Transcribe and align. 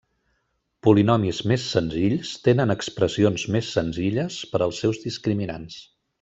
Polinomis 0.85 1.41
més 1.51 1.65
senzills 1.73 2.31
tenen 2.47 2.75
expressions 2.77 3.45
més 3.57 3.69
senzilles 3.77 4.39
per 4.55 4.63
als 4.69 4.81
seus 4.87 5.05
discriminants. 5.07 5.79